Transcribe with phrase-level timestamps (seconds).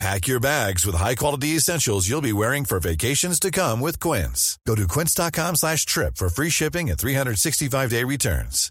[0.00, 4.58] Pack your bags with high-quality essentials you'll be wearing for vacations to come with Quince.
[4.66, 8.70] Go to quince.com slash trip for free shipping and 365-day returns.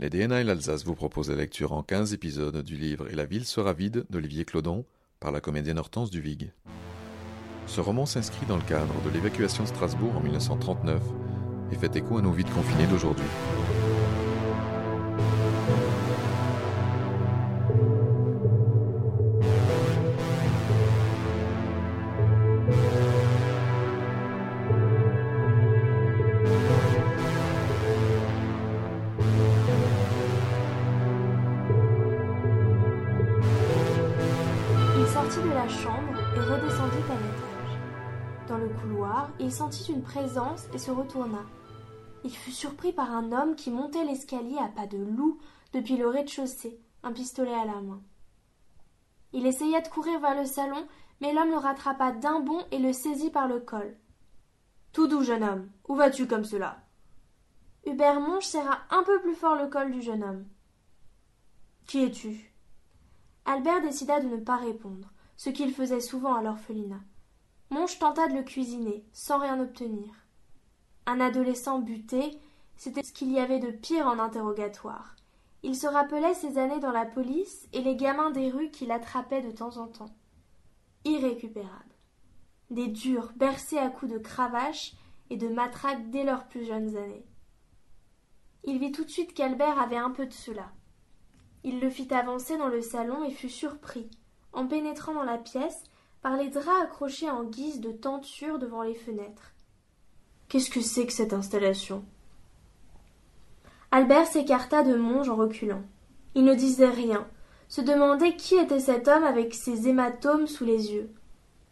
[0.00, 3.26] Les DNA et l'Alsace vous proposent la lecture en 15 épisodes du livre Et la
[3.26, 4.84] ville sera vide d'Olivier Clodon
[5.20, 6.50] par la comédienne Hortense Duvig.
[7.68, 11.00] Ce roman s'inscrit dans le cadre de l'évacuation de Strasbourg en 1939
[11.72, 13.24] et fait écho à nos vides confinés d'aujourd'hui.
[39.40, 41.40] Il sentit une présence et se retourna.
[42.24, 45.38] Il fut surpris par un homme qui montait l'escalier à pas de loup
[45.72, 48.02] depuis le rez-de-chaussée, un pistolet à la main.
[49.32, 50.86] Il essaya de courir vers le salon,
[51.20, 53.96] mais l'homme le rattrapa d'un bond et le saisit par le col.
[54.92, 55.70] Tout doux, jeune homme.
[55.88, 56.78] Où vas-tu comme cela?
[57.84, 60.46] Hubert Monge serra un peu plus fort le col du jeune homme.
[61.86, 62.54] Qui es-tu?
[63.44, 67.00] Albert décida de ne pas répondre, ce qu'il faisait souvent à l'orphelinat.
[67.74, 70.14] Monge tenta de le cuisiner, sans rien obtenir.
[71.06, 72.38] Un adolescent buté,
[72.76, 75.16] c'était ce qu'il y avait de pire en interrogatoire.
[75.64, 79.42] Il se rappelait ses années dans la police et les gamins des rues qui l'attrapaient
[79.42, 80.14] de temps en temps.
[81.04, 81.96] Irrécupérable.
[82.70, 84.94] Des durs bercés à coups de cravache
[85.28, 87.26] et de matraque dès leurs plus jeunes années.
[88.62, 90.70] Il vit tout de suite qu'Albert avait un peu de cela.
[91.64, 94.08] Il le fit avancer dans le salon et fut surpris,
[94.52, 95.82] en pénétrant dans la pièce,
[96.24, 99.52] par les draps accrochés en guise de tenture devant les fenêtres.
[100.48, 102.02] Qu'est-ce que c'est que cette installation?
[103.90, 105.82] Albert s'écarta de Monge en reculant.
[106.34, 107.28] Il ne disait rien,
[107.68, 111.10] se demandait qui était cet homme avec ses hématomes sous les yeux.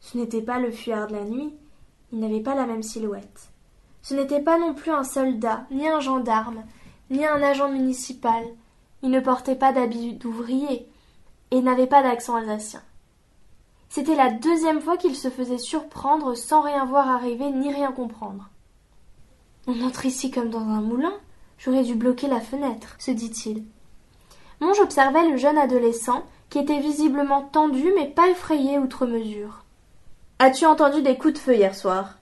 [0.01, 1.55] Ce n'était pas le fuyard de la nuit,
[2.13, 3.49] il n'avait pas la même silhouette.
[4.03, 6.65] Ce n'était pas non plus un soldat, ni un gendarme,
[7.09, 8.45] ni un agent municipal.
[9.03, 10.87] Il ne portait pas d'habit d'ouvrier
[11.53, 12.83] et n'avait pas d'accent alsacien.
[13.95, 18.49] C'était la deuxième fois qu'il se faisait surprendre sans rien voir arriver ni rien comprendre.
[19.67, 21.13] On entre ici comme dans un moulin.
[21.59, 23.67] J'aurais dû bloquer la fenêtre, se dit-il.
[24.63, 29.67] Monge observait le jeune adolescent, qui était visiblement tendu mais pas effrayé outre mesure.
[30.39, 32.19] As-tu entendu des coups de feu hier soir?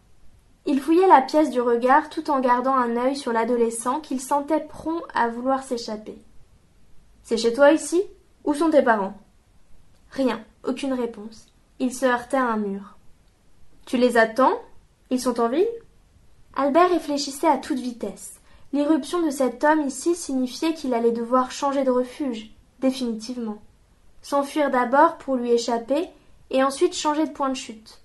[0.67, 4.59] Il fouillait la pièce du regard tout en gardant un œil sur l'adolescent qu'il sentait
[4.59, 6.21] prompt à vouloir s'échapper.
[7.23, 8.03] C'est chez toi ici?
[8.43, 9.15] Où sont tes parents
[10.11, 11.47] Rien, aucune réponse.
[11.83, 12.99] Il se heurtait à un mur.
[13.87, 14.61] Tu les attends?
[15.09, 15.67] Ils sont en ville?
[16.55, 18.39] Albert réfléchissait à toute vitesse.
[18.75, 23.63] L'irruption de cet homme ici signifiait qu'il allait devoir changer de refuge, définitivement.
[24.21, 26.09] S'enfuir d'abord pour lui échapper,
[26.51, 28.01] et ensuite changer de point de chute.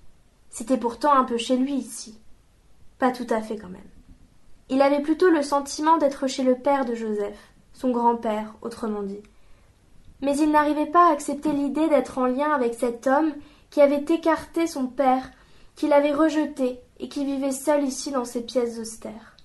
[0.49, 2.17] C'était pourtant un peu chez lui ici.
[2.97, 3.81] Pas tout à fait quand même.
[4.69, 7.37] Il avait plutôt le sentiment d'être chez le père de Joseph,
[7.73, 9.21] son grand-père, autrement dit.
[10.21, 13.33] Mais il n'arrivait pas à accepter l'idée d'être en lien avec cet homme
[13.75, 15.29] qui avait écarté son père,
[15.75, 19.35] qu'il avait rejeté et qui vivait seul ici dans ces pièces austères.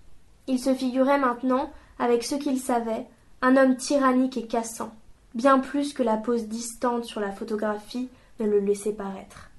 [0.46, 3.08] Il se figurait maintenant, avec ce qu'il savait,
[3.42, 4.94] un homme tyrannique et cassant,
[5.34, 8.08] bien plus que la pose distante sur la photographie
[8.38, 9.50] ne le laissait paraître.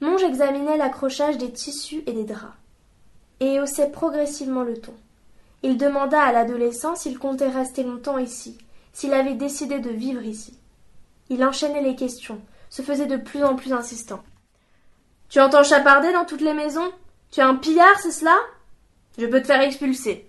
[0.00, 2.56] Monge examinait l'accrochage des tissus et des draps,
[3.40, 4.94] et haussait progressivement le ton.
[5.62, 8.56] Il demanda à l'adolescent s'il comptait rester longtemps ici,
[8.94, 10.58] s'il avait décidé de vivre ici.
[11.28, 12.40] Il enchaînait les questions,
[12.74, 14.20] se faisait de plus en plus insistant.
[15.28, 16.90] Tu entends chaparder dans toutes les maisons?
[17.30, 18.36] Tu es un pillard, c'est cela?
[19.16, 20.28] Je peux te faire expulser.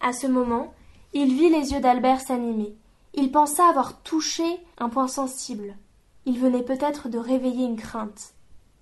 [0.00, 0.74] À ce moment,
[1.12, 2.74] il vit les yeux d'Albert s'animer.
[3.12, 4.42] Il pensa avoir touché
[4.76, 5.76] un point sensible.
[6.26, 8.32] Il venait peut-être de réveiller une crainte.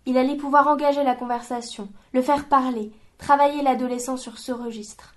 [0.06, 5.16] Il allait pouvoir engager la conversation, le faire parler, travailler l'adolescent sur ce registre.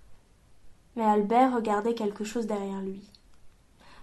[0.98, 3.10] Mais Albert regardait quelque chose derrière lui.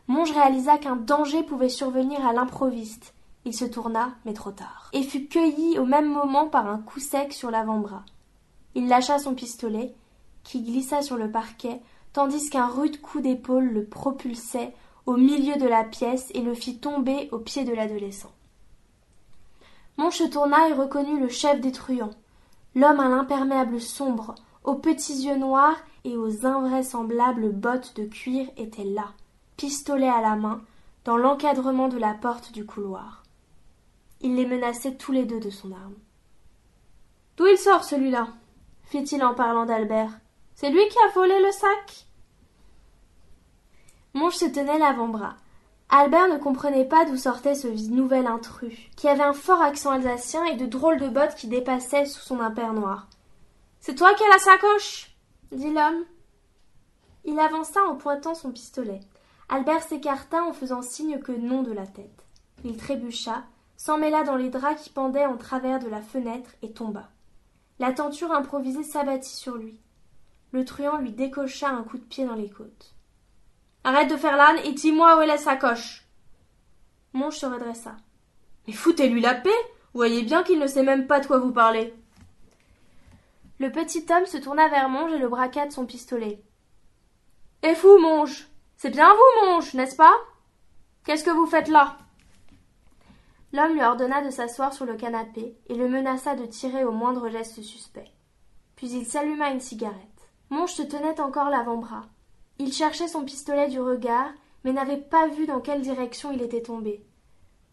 [0.09, 3.15] Monge réalisa qu'un danger pouvait survenir à l'improviste.
[3.45, 7.01] Il se tourna, mais trop tard, et fut cueilli au même moment par un coup
[7.01, 8.05] sec sur l'avant-bras.
[8.75, 9.95] Il lâcha son pistolet,
[10.45, 11.81] qui glissa sur le parquet,
[12.13, 14.75] tandis qu'un rude coup d'épaule le propulsait
[15.07, 18.33] au milieu de la pièce et le fit tomber aux pieds de l'adolescent.
[19.99, 22.15] Monge se tourna et reconnut le chef des truands,
[22.75, 24.35] l'homme à l'imperméable sombre,
[24.65, 29.13] aux petits yeux noirs et aux invraisemblables bottes de cuir étaient là,
[29.63, 30.61] pistolet à la main,
[31.05, 33.23] dans l'encadrement de la porte du couloir.
[34.21, 35.95] Il les menaçait tous les deux de son arme.
[37.37, 38.27] D'où il sort celui-là?
[38.83, 40.19] fit-il en parlant d'Albert.
[40.57, 42.09] C'est lui qui a volé le sac
[44.15, 45.37] Monge se tenait l'avant-bras.
[45.91, 50.45] Albert ne comprenait pas d'où sortait ce nouvel intrus, qui avait un fort accent alsacien
[50.47, 53.07] et de drôles de bottes qui dépassaient sous son impair noir.
[53.79, 55.15] C'est toi qui as la sacoche
[55.53, 56.05] dit l'homme.
[57.25, 59.03] Il avança en pointant son pistolet.
[59.53, 62.25] Albert s'écarta en faisant signe que non de la tête.
[62.65, 63.45] Il trébucha,
[63.77, 67.11] s'emmêla dans les draps qui pendaient en travers de la fenêtre et tomba.
[67.79, 69.79] La tenture improvisée s'abattit sur lui.
[70.53, 72.95] Le truand lui décocha un coup de pied dans les côtes.
[73.85, 76.09] Arrête de faire l'âne et dis-moi où est la sacoche.
[77.13, 77.99] Monge se redressa.
[78.67, 79.51] Mais foutez-lui la paix.
[79.93, 81.93] Voyez bien qu'il ne sait même pas de quoi vous parlez.
[83.59, 86.43] Le petit homme se tourna vers Monge et le braqua de son pistolet.
[87.63, 88.49] Et vous, Monge?
[88.83, 90.13] C'est bien vous, Monge, n'est-ce pas?
[91.05, 91.99] Qu'est-ce que vous faites là?
[93.53, 97.29] L'homme lui ordonna de s'asseoir sur le canapé et le menaça de tirer au moindre
[97.29, 98.11] geste suspect.
[98.75, 100.29] Puis il s'alluma une cigarette.
[100.51, 102.07] Monge se tenait encore l'avant-bras.
[102.59, 104.33] Il cherchait son pistolet du regard,
[104.65, 107.07] mais n'avait pas vu dans quelle direction il était tombé.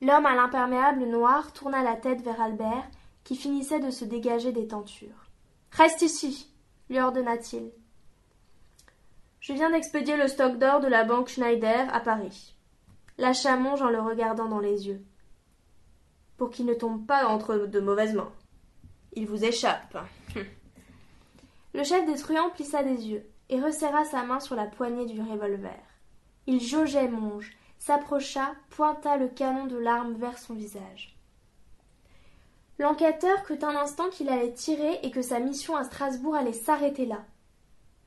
[0.01, 2.87] L'homme à l'imperméable noir tourna la tête vers Albert,
[3.23, 5.25] qui finissait de se dégager des tentures.
[5.71, 6.53] Reste ici,
[6.87, 7.71] lui ordonna-t-il.
[9.39, 12.55] Je viens d'expédier le stock d'or de la banque Schneider à Paris.
[13.17, 15.01] Lâcha Monge en le regardant dans les yeux.
[16.37, 18.31] Pour qu'il ne tombe pas entre de mauvaises mains.
[19.13, 19.97] Il vous échappe.
[21.73, 25.21] le chef des truands plissa des yeux et resserra sa main sur la poignée du
[25.21, 25.79] revolver.
[26.45, 31.15] Il jaugeait Monge, s'approcha, pointa le canon de l'arme vers son visage.
[32.77, 37.05] L'enquêteur crut un instant qu'il allait tirer et que sa mission à Strasbourg allait s'arrêter
[37.05, 37.23] là.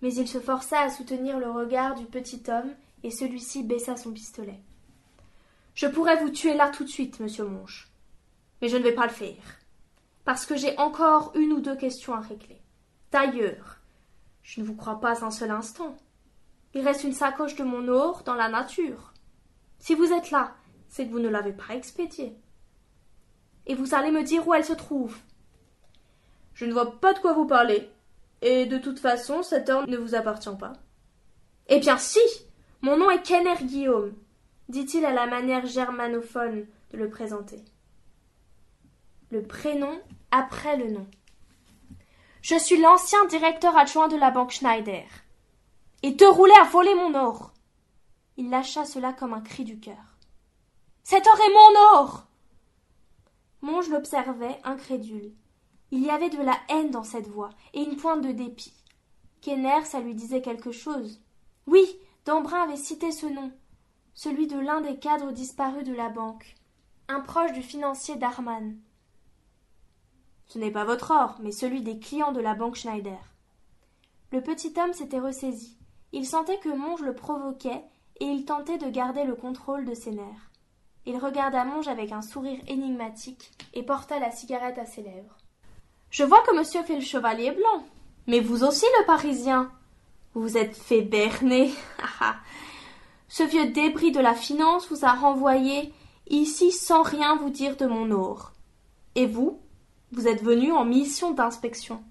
[0.02, 2.72] Mais il se força à soutenir le regard du petit homme
[3.02, 4.60] et celui-ci baissa son pistolet.
[5.74, 7.88] Je pourrais vous tuer là tout de suite, monsieur Monge.
[8.60, 9.58] Mais je ne vais pas le faire.
[10.24, 12.60] Parce que j'ai encore une ou deux questions à régler.
[13.10, 13.78] D'ailleurs,
[14.42, 15.96] je ne vous crois pas un seul instant.
[16.74, 19.12] Il reste une sacoche de mon or dans la nature.
[19.78, 20.54] Si vous êtes là,
[20.88, 22.36] c'est que vous ne l'avez pas expédiée.
[23.66, 25.16] Et vous allez me dire où elle se trouve.
[26.54, 27.90] Je ne vois pas de quoi vous parlez.
[28.42, 30.74] Et de toute façon, cet or ne vous appartient pas.
[31.68, 32.20] Eh bien si.
[32.82, 34.12] Mon nom est Kenner Guillaume,
[34.68, 37.64] dit-il à la manière germanophone de le présenter.
[39.30, 40.00] Le prénom
[40.32, 41.06] après le nom.
[42.42, 45.04] Je suis l'ancien directeur adjoint de la banque Schneider.
[46.02, 47.52] Et te rouler à voler mon or.
[48.36, 50.18] Il lâcha cela comme un cri du cœur.
[51.04, 52.26] Cet or est mon or.
[53.60, 55.32] Monge l'observait, incrédule.
[55.92, 58.72] Il y avait de la haine dans cette voix, et une pointe de dépit.
[59.42, 61.20] Kenner, ça lui disait quelque chose.
[61.66, 61.84] Oui,
[62.24, 63.52] Dambrun avait cité ce nom,
[64.14, 66.56] celui de l'un des cadres disparus de la banque,
[67.08, 68.78] un proche du financier Darman.
[70.46, 73.20] Ce n'est pas votre or, mais celui des clients de la banque Schneider.
[74.32, 75.76] Le petit homme s'était ressaisi.
[76.12, 77.84] Il sentait que Monge le provoquait
[78.18, 80.50] et il tentait de garder le contrôle de ses nerfs.
[81.04, 85.41] Il regarda Monge avec un sourire énigmatique et porta la cigarette à ses lèvres.
[86.12, 87.86] Je vois que monsieur fait le chevalier blanc.
[88.26, 89.72] Mais vous aussi, le parisien.
[90.34, 91.72] Vous êtes fait berner.
[93.28, 95.90] Ce vieux débris de la finance vous a renvoyé
[96.28, 98.52] ici sans rien vous dire de mon or.
[99.14, 99.58] Et vous,
[100.12, 102.04] vous êtes venu en mission d'inspection.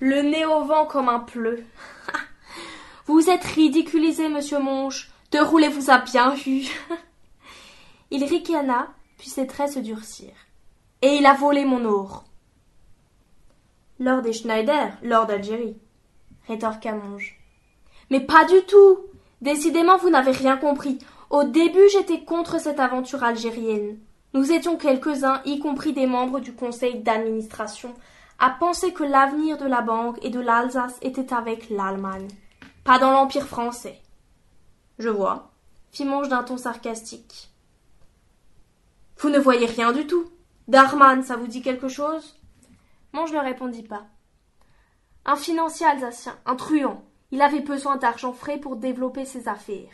[0.00, 1.64] Le nez au vent comme un pleu.
[3.06, 5.12] vous êtes ridiculisé, monsieur Monge.
[5.30, 6.66] De rouler vous a bien vu.
[8.10, 10.48] il ricana, puis ses traits se durcirent.
[11.00, 12.24] Et il a volé mon or.
[14.00, 15.76] Lord des Schneider, Lord d'Algérie,
[16.48, 17.38] rétorqua Monge.
[18.10, 18.98] Mais pas du tout.
[19.40, 20.98] Décidément, vous n'avez rien compris.
[21.30, 23.98] Au début, j'étais contre cette aventure algérienne.
[24.32, 27.94] Nous étions quelques-uns, y compris des membres du conseil d'administration,
[28.38, 32.28] à penser que l'avenir de la banque et de l'Alsace était avec l'Allemagne,
[32.82, 34.00] pas dans l'Empire français.
[34.98, 35.52] Je vois,
[35.92, 37.50] fit Monge d'un ton sarcastique.
[39.18, 40.24] Vous ne voyez rien du tout.
[40.66, 42.36] Darman, ça vous dit quelque chose?
[43.14, 44.06] Monge ne répondit pas.
[45.24, 47.04] Un financier alsacien, un truand.
[47.30, 49.92] Il avait besoin d'argent frais pour développer ses affaires.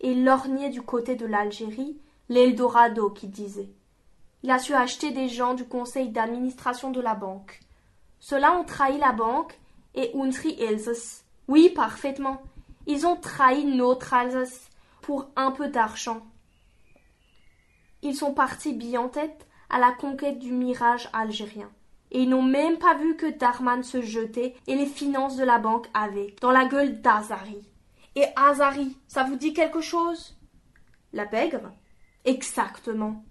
[0.00, 1.98] Et il lorgnait du côté de l'Algérie
[2.28, 3.70] l'Eldorado qui disait.
[4.42, 7.60] Il a su acheter des gens du conseil d'administration de la banque.
[8.18, 9.58] Ceux-là ont trahi la banque
[9.94, 10.58] et unsri.
[11.48, 12.42] Oui, parfaitement.
[12.86, 14.68] Ils ont trahi notre Alsace
[15.00, 16.20] pour un peu d'argent.
[18.02, 21.70] Ils sont partis bille en tête à la conquête du mirage algérien.
[22.10, 25.58] Et ils n'ont même pas vu que Darman se jetait et les finances de la
[25.58, 27.68] banque avec, dans la gueule d'Azari.
[28.16, 30.36] Et Azari, ça vous dit quelque chose?
[31.12, 31.72] La pègre?
[32.24, 33.24] Exactement.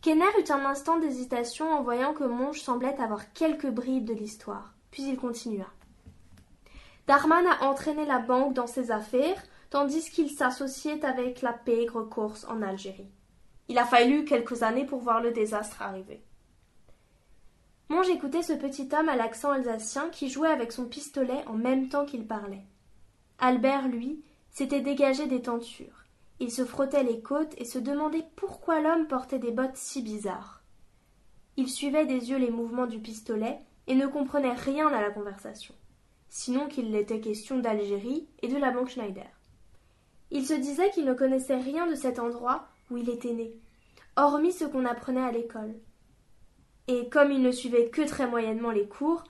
[0.00, 4.74] Kenner eut un instant d'hésitation en voyant que Monge semblait avoir quelques bribes de l'histoire,
[4.90, 5.66] puis il continua.
[7.06, 9.40] Darman a entraîné la banque dans ses affaires,
[9.70, 13.10] tandis qu'il s'associait avec la pègre corse en Algérie.
[13.68, 16.22] Il a fallu quelques années pour voir le désastre arriver.
[17.92, 21.90] Monge écoutait ce petit homme à l'accent alsacien qui jouait avec son pistolet en même
[21.90, 22.64] temps qu'il parlait.
[23.38, 26.06] Albert, lui, s'était dégagé des tentures.
[26.40, 30.62] Il se frottait les côtes et se demandait pourquoi l'homme portait des bottes si bizarres.
[31.58, 35.74] Il suivait des yeux les mouvements du pistolet et ne comprenait rien à la conversation,
[36.30, 39.28] sinon qu'il était question d'Algérie et de la banque Schneider.
[40.30, 43.52] Il se disait qu'il ne connaissait rien de cet endroit où il était né,
[44.16, 45.74] hormis ce qu'on apprenait à l'école
[46.92, 49.24] et comme il ne suivait que très moyennement les cours,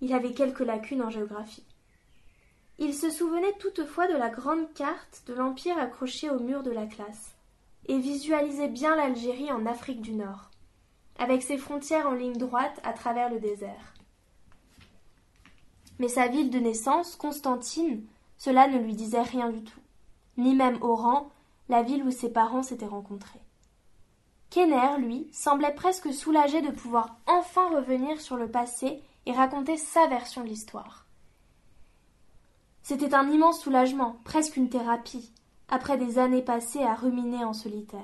[0.00, 1.66] il avait quelques lacunes en géographie.
[2.78, 6.86] Il se souvenait toutefois de la grande carte de l'Empire accrochée au mur de la
[6.86, 7.34] classe,
[7.86, 10.50] et visualisait bien l'Algérie en Afrique du Nord,
[11.18, 13.94] avec ses frontières en ligne droite à travers le désert.
[15.98, 18.04] Mais sa ville de naissance, Constantine,
[18.36, 19.80] cela ne lui disait rien du tout,
[20.36, 21.30] ni même Oran,
[21.68, 23.40] la ville où ses parents s'étaient rencontrés.
[24.50, 30.06] Kenner, lui, semblait presque soulagé de pouvoir enfin revenir sur le passé et raconter sa
[30.06, 31.04] version de l'histoire.
[32.82, 35.30] C'était un immense soulagement, presque une thérapie,
[35.68, 38.00] après des années passées à ruminer en solitaire.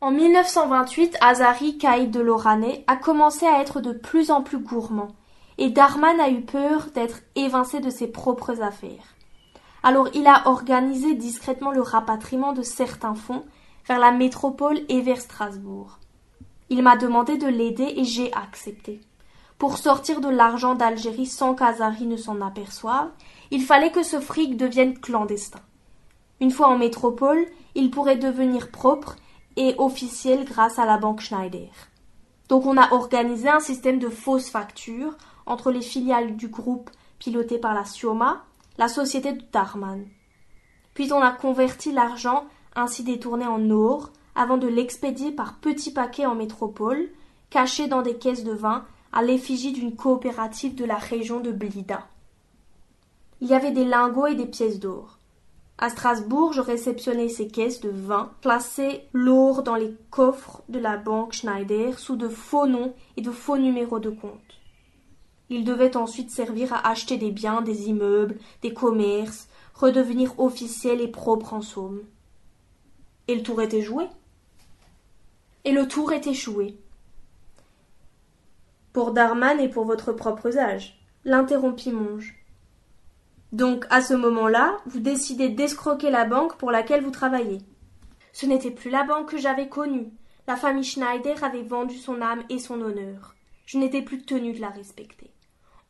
[0.00, 5.14] En 1928, Azari Caïd de Lorané a commencé à être de plus en plus gourmand,
[5.58, 9.14] et Darman a eu peur d'être évincé de ses propres affaires.
[9.82, 13.44] Alors il a organisé discrètement le rapatriement de certains fonds
[13.88, 15.98] vers la métropole et vers Strasbourg.
[16.68, 19.00] Il m'a demandé de l'aider et j'ai accepté.
[19.56, 23.08] Pour sortir de l'argent d'Algérie sans qu'Azari ne s'en aperçoive,
[23.50, 25.60] il fallait que ce fric devienne clandestin.
[26.40, 29.16] Une fois en métropole, il pourrait devenir propre
[29.56, 31.70] et officiel grâce à la banque Schneider.
[32.48, 35.16] Donc on a organisé un système de fausses factures
[35.46, 38.44] entre les filiales du groupe piloté par la Sioma,
[38.76, 40.06] la société de Darman.
[40.94, 42.44] Puis on a converti l'argent
[42.78, 47.10] ainsi détourné en or, avant de l'expédier par petits paquets en métropole,
[47.50, 52.06] cachés dans des caisses de vin, à l'effigie d'une coopérative de la région de Blida.
[53.40, 55.18] Il y avait des lingots et des pièces d'or.
[55.78, 60.96] À Strasbourg, je réceptionnais ces caisses de vin, placées l'or dans les coffres de la
[60.96, 64.32] banque Schneider sous de faux noms et de faux numéros de compte.
[65.50, 71.08] Ils devaient ensuite servir à acheter des biens, des immeubles, des commerces, redevenir officiels et
[71.08, 72.02] propres en somme.
[73.28, 74.06] Et le tour était joué.
[75.64, 76.78] Et le tour était joué.
[78.94, 82.34] Pour Darman et pour votre propre usage, l'interrompit Monge.
[83.52, 87.58] Donc, à ce moment-là, vous décidez d'escroquer la banque pour laquelle vous travaillez.
[88.32, 90.10] Ce n'était plus la banque que j'avais connue.
[90.46, 93.34] La famille Schneider avait vendu son âme et son honneur.
[93.66, 95.30] Je n'étais plus tenue de la respecter.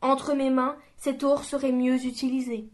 [0.01, 2.69] Entre mes mains, cet or serait mieux utilisé.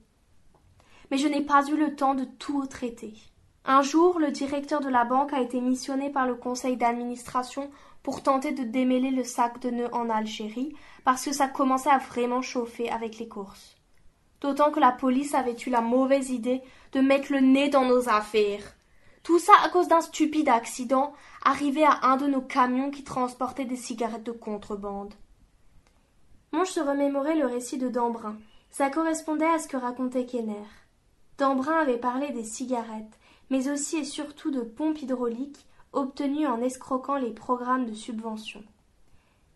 [1.11, 3.13] Mais je n'ai pas eu le temps de tout traiter.
[3.67, 7.71] Un jour, le directeur de la banque a été missionné par le conseil d'administration
[8.03, 11.97] pour tenter de démêler le sac de nœuds en Algérie, parce que ça commençait à
[11.97, 13.75] vraiment chauffer avec les courses.
[14.41, 18.07] D'autant que la police avait eu la mauvaise idée de mettre le nez dans nos
[18.07, 18.75] affaires.
[19.23, 23.65] Tout ça à cause d'un stupide accident arrivé à un de nos camions qui transportait
[23.65, 25.15] des cigarettes de contrebande.
[26.51, 28.37] Monge se remémorait le récit de Dambrun.
[28.69, 30.67] Ça correspondait à ce que racontait Kenner.
[31.39, 33.17] Dambrun avait parlé des cigarettes,
[33.49, 38.63] mais aussi et surtout de pompes hydrauliques obtenues en escroquant les programmes de subvention.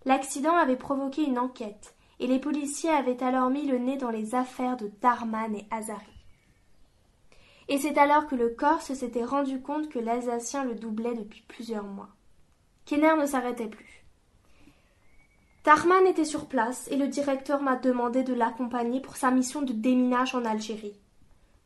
[0.06, 4.36] L'accident avait provoqué une enquête, et les policiers avaient alors mis le nez dans les
[4.36, 6.20] affaires de Darman et Azari.
[7.68, 11.84] Et c'est alors que le Corse s'était rendu compte que l'Alsacien le doublait depuis plusieurs
[11.84, 12.10] mois.
[12.86, 14.04] Kenner ne s'arrêtait plus.
[15.64, 19.74] Darman était sur place et le directeur m'a demandé de l'accompagner pour sa mission de
[19.74, 20.99] déminage en Algérie.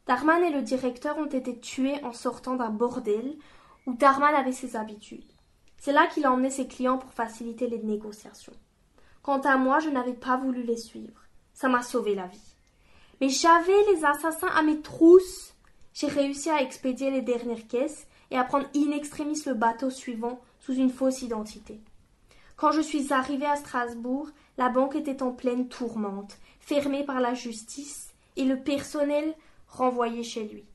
[0.06, 3.38] Darman et le directeur ont été tués en sortant d'un bordel
[3.86, 5.32] où Darman avait ses habitudes.
[5.78, 8.54] C'est là qu'il a emmené ses clients pour faciliter les négociations.
[9.22, 11.22] Quant à moi, je n'avais pas voulu les suivre.
[11.54, 12.56] Ça m'a sauvé la vie.
[13.22, 15.54] Mais j'avais les assassins à mes trousses.
[15.94, 20.42] J'ai réussi à expédier les dernières caisses et à prendre in extremis le bateau suivant
[20.60, 21.80] sous une fausse identité.
[22.58, 27.34] Quand je suis arrivé à Strasbourg, la banque était en pleine tourmente, fermée par la
[27.34, 29.36] justice, et le personnel
[29.74, 30.66] renvoyé chez lui.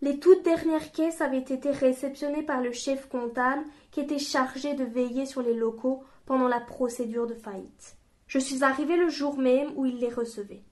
[0.00, 4.84] Les toutes dernières caisses avaient été réceptionnées par le chef comptable qui était chargé de
[4.84, 7.96] veiller sur les locaux pendant la procédure de faillite.
[8.26, 10.62] Je suis arrivé le jour même où il les recevait.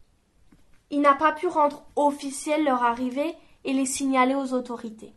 [0.90, 3.34] Il n'a pas pu rendre officiel leur arrivée
[3.64, 5.14] et les signaler aux autorités.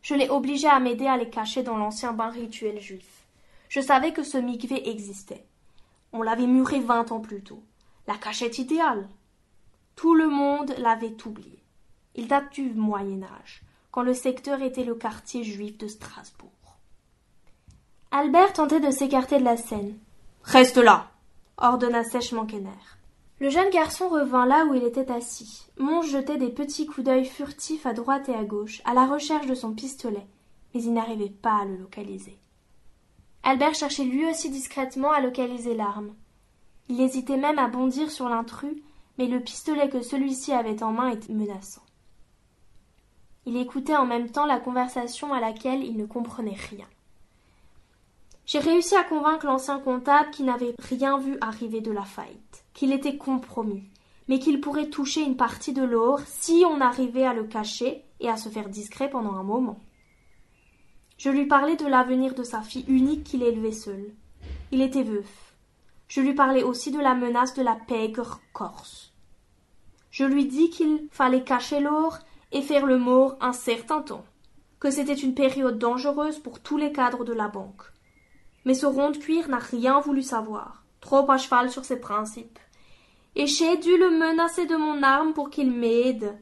[0.00, 3.26] Je l'ai obligé à m'aider à les cacher dans l'ancien bain rituel juif.
[3.68, 5.46] Je savais que ce mikvé existait.
[6.12, 7.62] On l'avait muré vingt ans plus tôt.
[8.08, 9.08] La cachette idéale.
[10.02, 11.62] Tout le monde l'avait oublié.
[12.16, 16.50] Il date du Moyen Âge, quand le secteur était le quartier juif de Strasbourg.
[18.10, 19.96] Albert tentait de s'écarter de la scène.
[20.42, 21.12] Reste là
[21.56, 22.70] ordonna sèchement Kenner.
[23.38, 25.68] Le jeune garçon revint là où il était assis.
[25.78, 29.46] Monge jetait des petits coups d'œil furtifs à droite et à gauche, à la recherche
[29.46, 30.26] de son pistolet,
[30.74, 32.40] mais il n'arrivait pas à le localiser.
[33.44, 36.12] Albert cherchait lui aussi discrètement à localiser l'arme.
[36.88, 38.74] Il hésitait même à bondir sur l'intrus,
[39.18, 41.82] mais le pistolet que celui-ci avait en main était menaçant.
[43.44, 46.86] Il écoutait en même temps la conversation à laquelle il ne comprenait rien.
[48.46, 52.92] J'ai réussi à convaincre l'ancien comptable qui n'avait rien vu arriver de la faillite, qu'il
[52.92, 53.84] était compromis,
[54.28, 58.28] mais qu'il pourrait toucher une partie de l'or si on arrivait à le cacher et
[58.28, 59.80] à se faire discret pendant un moment.
[61.18, 64.12] Je lui parlais de l'avenir de sa fille unique qu'il élevait seul.
[64.72, 65.51] Il était veuf.
[66.14, 69.14] Je lui parlais aussi de la menace de la pègre corse.
[70.10, 72.18] Je lui dis qu'il fallait cacher l'or
[72.52, 74.26] et faire le mort un certain temps,
[74.78, 77.84] que c'était une période dangereuse pour tous les cadres de la banque,
[78.66, 82.58] mais ce rond de cuir n'a rien voulu savoir, trop à cheval sur ses principes.
[83.34, 86.36] Et j'ai dû le menacer de mon arme pour qu'il m'aide.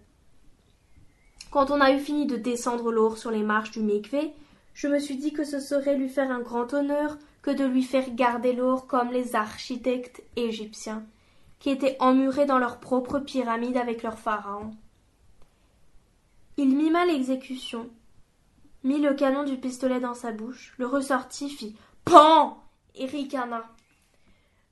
[1.53, 4.33] Quand on a eu fini de descendre l'or sur les marches du Mikvé,
[4.75, 7.83] je me suis dit que ce serait lui faire un grand honneur que de lui
[7.83, 11.05] faire garder l'or comme les architectes égyptiens,
[11.59, 14.73] qui étaient emmurés dans leur propre pyramide avec leurs pharaons.
[16.57, 17.89] Il mima l'exécution,
[18.83, 22.63] mit le canon du pistolet dans sa bouche, le ressortit, fit Pan
[22.95, 23.65] et ricana.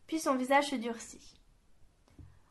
[0.07, 1.35] Puis son visage se durcit.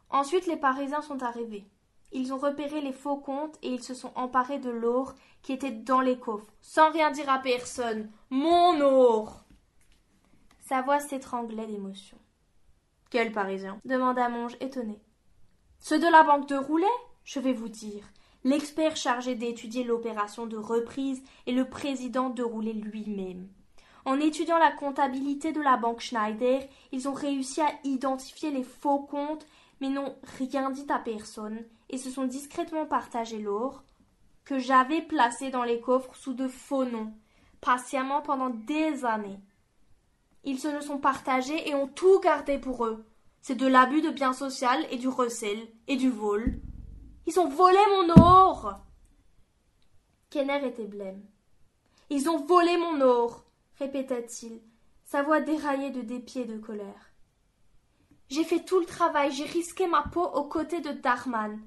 [0.10, 1.66] Ensuite, les Parisiens sont arrivés.
[2.14, 5.72] Ils ont repéré les faux comptes et ils se sont emparés de l'or qui était
[5.72, 8.10] dans les coffres, sans rien dire à personne.
[8.30, 9.44] Mon or
[10.68, 12.18] Sa voix s'étranglait d'émotion.
[13.10, 13.80] Quel Parisien?
[13.86, 15.00] demanda Monge étonné.
[15.80, 16.86] Ceux de la banque de Roulet
[17.24, 18.04] Je vais vous dire.
[18.44, 23.48] L'expert chargé d'étudier l'opération de reprise est le président de Roulet lui-même.
[24.04, 29.00] En étudiant la comptabilité de la banque Schneider, ils ont réussi à identifier les faux
[29.00, 29.48] comptes,
[29.80, 33.84] mais n'ont rien dit à personne, et se sont discrètement partagé l'or,
[34.44, 37.14] que j'avais placé dans les coffres sous de faux noms,
[37.62, 39.40] patiemment pendant des années.
[40.48, 43.06] Ils se le sont partagés et ont tout gardé pour eux.
[43.42, 46.62] C'est de l'abus de biens social et du recel et du vol.
[47.26, 48.80] Ils ont volé mon or.
[50.30, 51.22] Kenner était blême.
[52.10, 53.44] Ils ont volé mon or
[53.78, 54.62] répéta-t-il,
[55.04, 57.12] sa voix déraillée de dépit et de colère.
[58.30, 61.60] J'ai fait tout le travail, j'ai risqué ma peau aux côtés de Darman.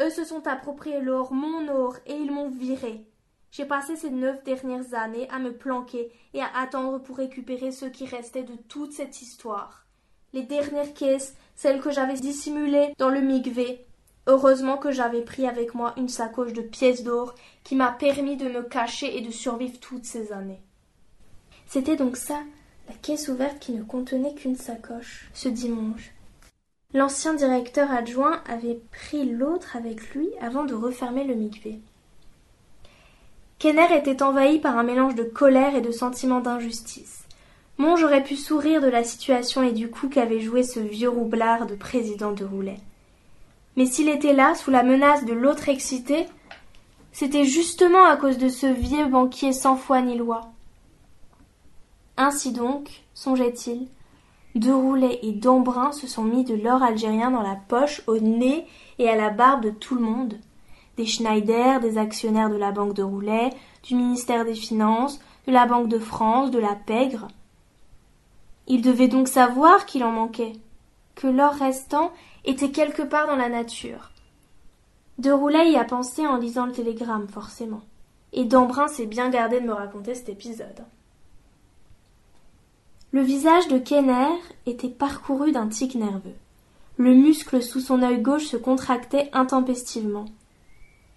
[0.00, 3.09] Eux se sont appropriés l'or, mon or, et ils m'ont viré.
[3.50, 7.86] J'ai passé ces neuf dernières années à me planquer et à attendre pour récupérer ce
[7.86, 9.86] qui restait de toute cette histoire.
[10.32, 13.84] Les dernières caisses, celles que j'avais dissimulées dans le migvé.
[14.28, 17.34] Heureusement que j'avais pris avec moi une sacoche de pièces d'or
[17.64, 20.62] qui m'a permis de me cacher et de survivre toutes ces années.
[21.66, 22.40] C'était donc ça,
[22.88, 26.12] la caisse ouverte qui ne contenait qu'une sacoche, ce dimanche.
[26.92, 31.80] L'ancien directeur adjoint avait pris l'autre avec lui avant de refermer le mikvé.
[33.60, 37.24] Kenner était envahi par un mélange de colère et de sentiment d'injustice.
[37.76, 41.66] Monge aurait pu sourire de la situation et du coup qu'avait joué ce vieux roublard
[41.66, 42.78] de président de Roulet.
[43.76, 46.26] Mais s'il était là, sous la menace de l'autre excité,
[47.12, 50.52] c'était justement à cause de ce vieux banquier sans foi ni loi.
[52.16, 53.88] Ainsi donc, songeait-il,
[54.54, 58.66] De Roulet et d'Embrun se sont mis de l'or algérien dans la poche, au nez
[58.98, 60.38] et à la barbe de tout le monde.
[61.00, 63.48] Des Schneider, des actionnaires de la Banque de Roulet,
[63.84, 67.28] du ministère des Finances, de la Banque de France, de la Pègre.
[68.66, 70.52] Il devait donc savoir qu'il en manquait,
[71.14, 72.12] que l'or restant
[72.44, 74.10] était quelque part dans la nature.
[75.16, 77.80] De Roulet y a pensé en lisant le télégramme, forcément.
[78.34, 80.84] Et d'Embrun s'est bien gardé de me raconter cet épisode.
[83.12, 84.36] Le visage de Kenner
[84.66, 86.36] était parcouru d'un tic nerveux.
[86.98, 90.26] Le muscle sous son œil gauche se contractait intempestivement.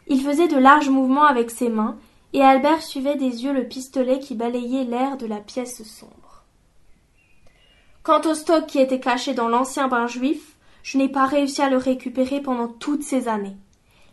[0.07, 1.97] Il faisait de larges mouvements avec ses mains,
[2.33, 6.43] et Albert suivait des yeux le pistolet qui balayait l'air de la pièce sombre.
[8.01, 11.69] Quant au stock qui était caché dans l'ancien bain juif, je n'ai pas réussi à
[11.69, 13.55] le récupérer pendant toutes ces années.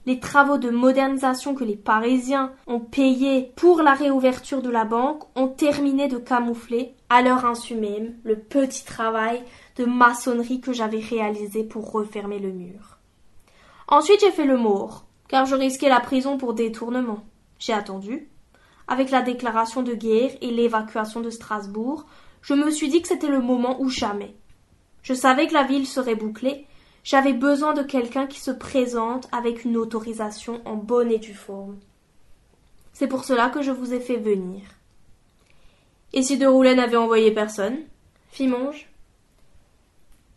[0.06, 5.24] les travaux de modernisation que les Parisiens ont payés pour la réouverture de la banque
[5.36, 9.42] ont terminé de camoufler, à leur insu même, le petit travail
[9.76, 12.98] de maçonnerie que j'avais réalisé pour refermer le mur.
[13.88, 17.24] Ensuite j'ai fait le mort, car je risquais la prison pour détournement.
[17.60, 18.28] J'ai attendu.
[18.88, 22.04] Avec la déclaration de guerre et l'évacuation de Strasbourg,
[22.42, 24.34] je me suis dit que c'était le moment ou jamais.
[25.04, 26.66] Je savais que la ville serait bouclée,
[27.04, 31.78] j'avais besoin de quelqu'un qui se présente avec une autorisation en bonne et due forme.
[32.92, 34.62] C'est pour cela que je vous ai fait venir.
[36.12, 37.78] Et si De Roulet n'avait envoyé personne?
[38.30, 38.90] Fit Monge.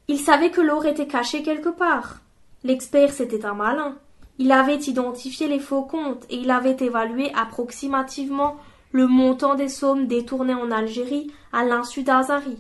[0.08, 2.22] Il savait que l'or était caché quelque part.
[2.64, 3.98] L'expert, c'était un malin.
[4.40, 8.58] Il avait identifié les faux comptes et il avait évalué approximativement
[8.92, 12.58] le montant des sommes détournées en Algérie à l'insu d'Azari,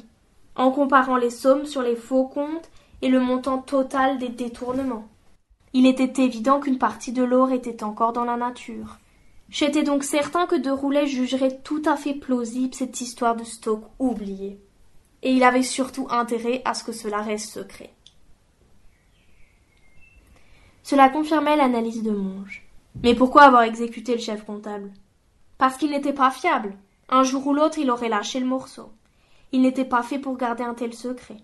[0.55, 2.69] en comparant les sommes sur les faux comptes
[3.01, 5.07] et le montant total des détournements.
[5.73, 8.99] Il était évident qu'une partie de l'or était encore dans la nature.
[9.49, 13.83] J'étais donc certain que De Roulet jugerait tout à fait plausible cette histoire de stock
[13.99, 14.59] oublié.
[15.21, 17.92] Et il avait surtout intérêt à ce que cela reste secret.
[20.83, 22.63] Cela confirmait l'analyse de Monge.
[23.01, 24.91] Mais pourquoi avoir exécuté le chef comptable?
[25.57, 26.77] Parce qu'il n'était pas fiable.
[27.09, 28.91] Un jour ou l'autre, il aurait lâché le morceau.
[29.51, 31.37] Il n'était pas fait pour garder un tel secret.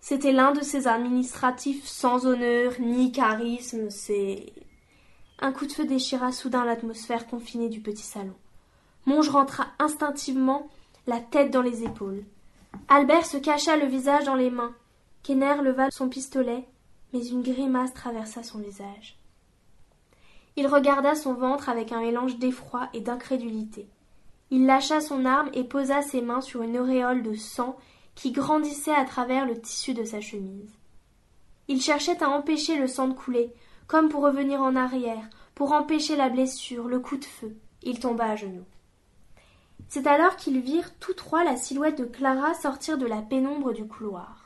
[0.00, 4.52] C'était l'un de ces administratifs sans honneur ni charisme, c'est.
[5.38, 8.34] Un coup de feu déchira soudain l'atmosphère confinée du petit salon.
[9.06, 10.68] Monge rentra instinctivement,
[11.06, 12.24] la tête dans les épaules.
[12.88, 14.74] Albert se cacha le visage dans les mains.
[15.22, 16.66] Kenner leva son pistolet,
[17.14, 19.16] mais une grimace traversa son visage.
[20.56, 23.88] Il regarda son ventre avec un mélange d'effroi et d'incrédulité.
[24.50, 27.76] Il lâcha son arme et posa ses mains sur une auréole de sang
[28.16, 30.72] qui grandissait à travers le tissu de sa chemise.
[31.68, 33.52] Il cherchait à empêcher le sang de couler,
[33.86, 37.56] comme pour revenir en arrière, pour empêcher la blessure, le coup de feu.
[37.82, 38.66] Il tomba à genoux.
[39.88, 43.86] C'est alors qu'ils virent tous trois la silhouette de Clara sortir de la pénombre du
[43.86, 44.43] couloir.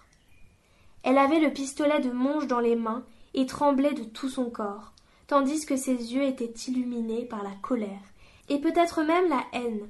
[1.03, 4.93] Elle avait le pistolet de Monge dans les mains et tremblait de tout son corps,
[5.27, 8.03] tandis que ses yeux étaient illuminés par la colère,
[8.49, 9.89] et peut-être même la haine.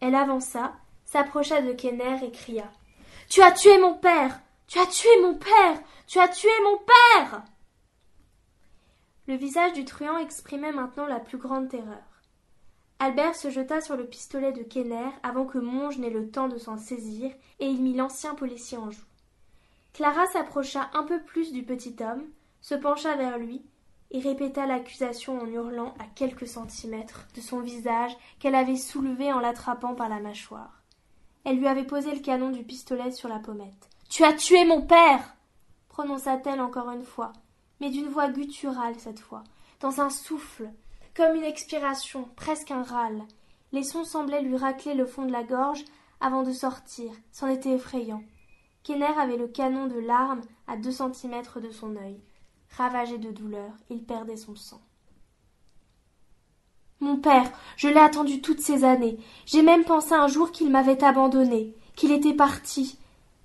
[0.00, 0.74] Elle avança,
[1.04, 2.70] s'approcha de Kenner et cria.
[3.28, 4.40] Tu as tué mon père.
[4.66, 5.80] Tu as tué mon père.
[6.06, 7.42] Tu as tué mon père.
[9.26, 12.04] Le visage du truand exprimait maintenant la plus grande terreur.
[12.98, 16.58] Albert se jeta sur le pistolet de Kenner avant que Monge n'ait le temps de
[16.58, 19.07] s'en saisir, et il mit l'ancien policier en joue.
[19.98, 22.22] Clara s'approcha un peu plus du petit homme,
[22.60, 23.64] se pencha vers lui,
[24.12, 29.40] et répéta l'accusation en hurlant à quelques centimètres de son visage qu'elle avait soulevé en
[29.40, 30.84] l'attrapant par la mâchoire.
[31.42, 33.88] Elle lui avait posé le canon du pistolet sur la pommette.
[34.08, 35.34] Tu as tué mon père
[35.88, 37.32] prononça-t-elle encore une fois,
[37.80, 39.42] mais d'une voix gutturale cette fois,
[39.80, 40.70] dans un souffle,
[41.16, 43.24] comme une expiration, presque un râle.
[43.72, 45.84] Les sons semblaient lui racler le fond de la gorge
[46.20, 48.22] avant de sortir, c'en était effrayant.
[48.82, 52.20] Kenner avait le canon de l'arme à deux centimètres de son œil.
[52.76, 54.80] Ravagé de douleur, il perdait son sang.
[57.00, 59.18] Mon père, je l'ai attendu toutes ces années.
[59.46, 62.98] J'ai même pensé un jour qu'il m'avait abandonné, qu'il était parti.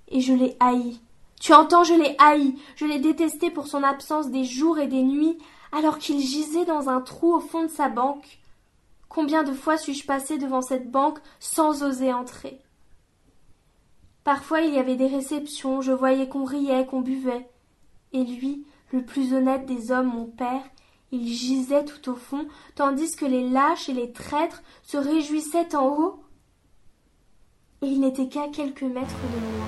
[0.07, 0.99] Et je l'ai haï.
[1.39, 2.55] Tu entends, je l'ai haï.
[2.75, 5.37] Je l'ai détesté pour son absence des jours et des nuits,
[5.71, 8.39] alors qu'il gisait dans un trou au fond de sa banque.
[9.07, 12.59] Combien de fois suis-je passé devant cette banque sans oser entrer?
[14.23, 17.49] Parfois il y avait des réceptions, je voyais qu'on riait, qu'on buvait.
[18.13, 20.63] Et lui, le plus honnête des hommes, mon père,
[21.11, 25.87] il gisait tout au fond, tandis que les lâches et les traîtres se réjouissaient en
[25.87, 26.23] haut.
[27.81, 29.67] Et il n'était qu'à quelques mètres de loin.